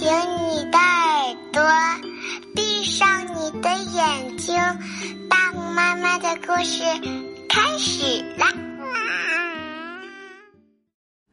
[0.00, 1.62] 醒你的耳朵，
[2.54, 3.06] 闭上
[3.36, 4.56] 你的眼睛，
[5.28, 6.82] 大木妈妈的故事
[7.46, 8.46] 开始了。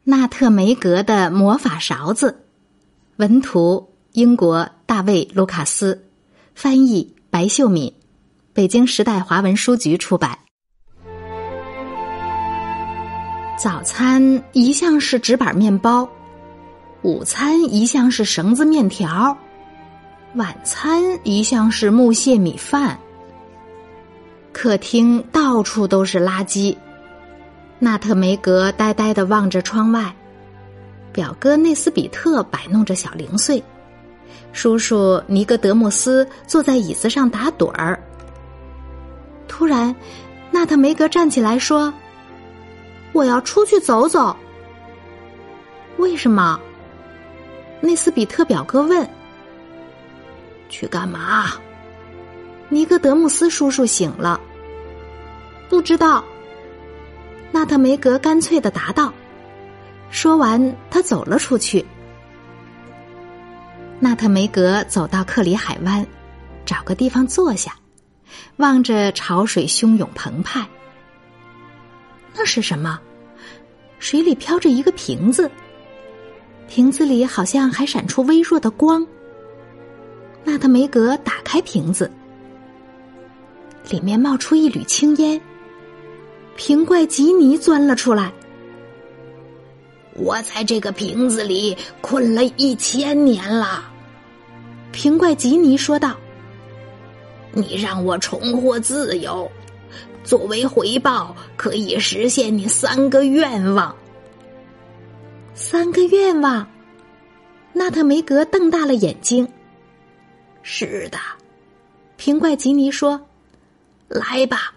[0.03, 2.43] 纳特梅格的魔法勺子，
[3.15, 6.09] 文图英国大卫·卢卡斯，
[6.53, 7.93] 翻译白秀敏，
[8.51, 10.39] 北京时代华文书局出版。
[13.57, 16.09] 早餐一向是纸板面包。
[17.07, 19.37] 午餐一向是绳子面条，
[20.35, 22.99] 晚餐一向是木屑米饭。
[24.51, 26.75] 客厅到处都是垃圾。
[27.79, 30.13] 纳特梅格呆呆的望着窗外，
[31.13, 33.63] 表哥内斯比特摆弄着小零碎，
[34.51, 37.97] 叔叔尼格德莫斯坐在椅子上打盹儿。
[39.47, 39.95] 突然，
[40.51, 41.93] 纳特梅格站起来说
[43.15, 44.35] ：“我要出去走走。”
[45.95, 46.59] 为什么？
[47.81, 49.07] 内斯比特表哥问
[50.69, 51.53] ：“去干嘛？”
[52.69, 54.39] 尼格德姆斯叔叔醒了，
[55.69, 56.23] 不知道。
[57.51, 59.13] 纳特梅格干脆的答道。
[60.09, 61.85] 说完，他走了出去。
[63.99, 66.05] 纳特梅格走到克里海湾，
[66.65, 67.73] 找个地方坐下，
[68.57, 70.67] 望着潮水汹涌澎湃。
[72.35, 72.99] 那是什么？
[73.99, 75.49] 水里飘着一个瓶子。
[76.67, 79.05] 瓶子里好像还闪出微弱的光。
[80.43, 82.09] 纳特梅格打开瓶子，
[83.89, 85.39] 里面冒出一缕青烟。
[86.55, 88.31] 瓶怪吉尼钻了出来。
[90.15, 93.83] 我在这个瓶子里困了一千年了，
[94.91, 96.17] 瓶怪吉尼说道
[97.53, 99.49] ：“你让我重获自由，
[100.23, 103.95] 作为回报，可以实现你三个愿望。”
[105.59, 106.67] 三个愿望，
[107.73, 109.51] 纳特梅格瞪大了眼睛。
[110.61, 111.17] 是的，
[112.15, 113.27] 平怪吉尼说
[114.07, 114.75] ：“来吧，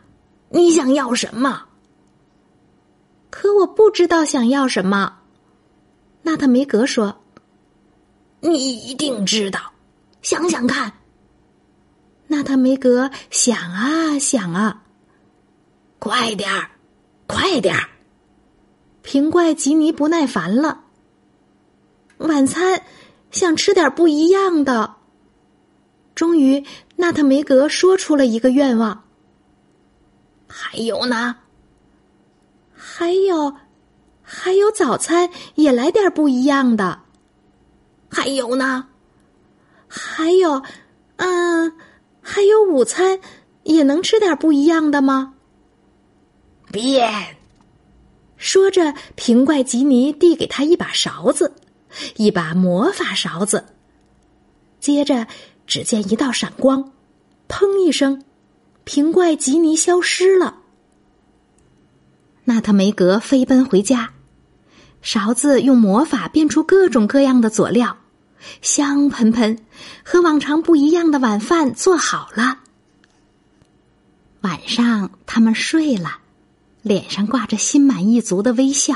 [0.48, 1.66] 你想要什么？”
[3.28, 5.19] 可我不知道想要什么。
[6.22, 7.20] 纳特梅格说
[8.40, 9.60] ：“你一定知道，
[10.22, 10.90] 想想看。”
[12.26, 14.82] 纳特梅格想啊想啊，
[15.98, 16.70] 快点儿，
[17.26, 17.86] 快点儿。
[19.03, 20.84] 瓶怪吉尼不耐烦了。
[22.19, 22.83] 晚餐
[23.31, 24.97] 想吃点不一样的。
[26.15, 26.65] 终于，
[26.97, 29.05] 纳特梅格说出了一个愿望。
[30.47, 31.37] 还有呢？
[32.75, 33.55] 还有，
[34.22, 37.00] 还有早餐也来点不一样的。
[38.11, 38.88] 还有呢？
[39.88, 40.62] 还有，
[41.17, 41.72] 嗯，
[42.21, 43.21] 还有午餐
[43.62, 45.34] 也能吃点不一样的吗？
[46.71, 47.38] 变。
[48.40, 51.52] 说着，瓶怪吉尼递给他一把勺子，
[52.16, 53.66] 一把魔法勺子。
[54.80, 55.26] 接着，
[55.66, 56.90] 只见一道闪光，
[57.48, 58.24] 砰一声，
[58.84, 60.56] 瓶怪吉尼消失了。
[62.44, 64.14] 纳特梅格飞奔回家，
[65.02, 67.98] 勺子用魔法变出各种各样的佐料，
[68.62, 69.58] 香喷喷，
[70.02, 72.60] 和往常不一样的晚饭做好了。
[74.40, 76.20] 晚上，他们睡了。
[76.82, 78.94] 脸上挂着心满意足的微笑。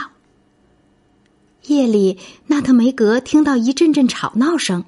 [1.66, 4.84] 夜里，纳特梅格听到一阵阵吵闹声，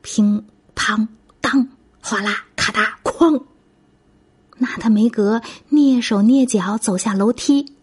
[0.00, 1.06] 乒乓
[1.40, 1.68] 当，
[2.00, 3.42] 哗啦咔嗒哐。
[4.58, 7.74] 纳特梅格蹑手蹑脚走下楼梯。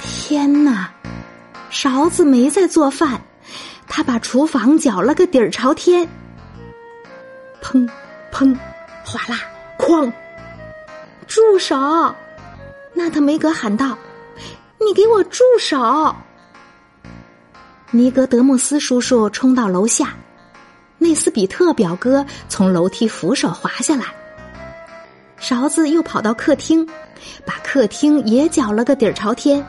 [0.00, 0.92] 天哪！
[1.70, 3.22] 勺子没在做饭，
[3.86, 6.08] 他把厨房搅了个底儿朝天。
[7.62, 7.88] 砰
[8.32, 8.54] 砰，
[9.04, 9.40] 哗啦
[9.78, 10.12] 哐。
[11.30, 11.76] 住手！
[12.92, 13.96] 纳特梅格喊道
[14.84, 16.12] ：“你给我住手！”
[17.92, 20.12] 尼格德莫斯叔叔冲到楼下，
[20.98, 24.06] 内斯比特表哥从楼梯扶手滑下来，
[25.38, 26.84] 勺子又跑到客厅，
[27.46, 29.64] 把客厅也搅了个底儿朝天。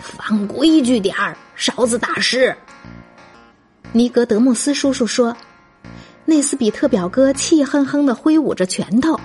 [0.00, 2.52] 放规矩点儿，勺子大师。
[3.92, 5.36] 尼格德莫斯叔叔说
[6.26, 9.16] ：“内斯比特表哥气哼哼的挥舞着拳头。”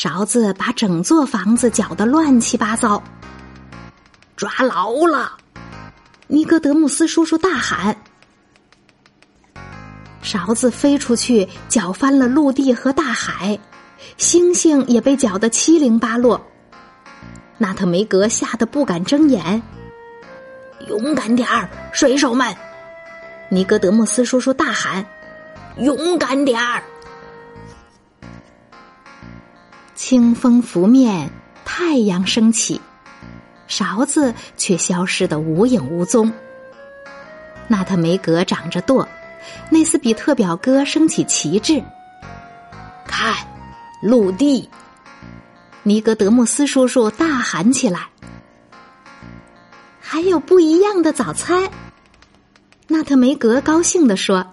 [0.00, 3.02] 勺子把整座房子搅得乱七八糟。
[4.36, 5.32] 抓牢了！
[6.28, 7.96] 尼格德姆斯叔叔大喊。
[10.22, 13.58] 勺子飞出去，搅翻了陆地和大海，
[14.16, 16.40] 星星也被搅得七零八落。
[17.56, 19.60] 纳特梅格吓得不敢睁眼。
[20.86, 22.56] 勇敢点儿，水手们！
[23.50, 25.04] 尼格德姆斯叔叔大喊
[25.82, 26.80] ：“勇敢点儿！”
[29.98, 31.28] 清风拂面，
[31.64, 32.80] 太阳升起，
[33.66, 36.32] 勺子却消失得无影无踪。
[37.66, 39.08] 纳特梅格长着舵，
[39.70, 41.82] 内斯比特表哥升起旗帜。
[43.08, 43.34] 看，
[44.00, 44.70] 陆地！
[45.82, 48.06] 尼格德穆斯叔叔大喊起来。
[49.98, 51.68] 还有不一样的早餐，
[52.86, 54.46] 纳特梅格高兴地说。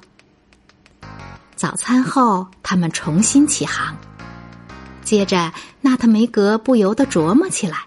[1.55, 3.95] 早餐后，他们重新起航。
[5.05, 7.77] 接着，纳特梅格不由得琢磨起来：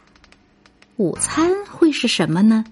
[0.97, 2.65] 午餐会是什么呢？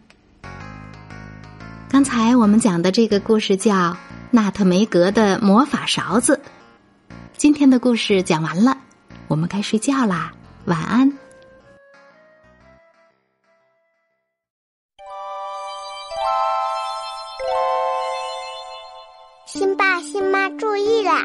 [1.91, 3.75] 刚才我们讲的这个故事叫
[4.31, 6.41] 《纳特梅格的魔法勺子》。
[7.37, 8.79] 今天的故事讲完了，
[9.27, 10.33] 我们该睡觉啦，
[10.67, 11.13] 晚安。
[19.47, 21.25] 新爸新妈注意啦！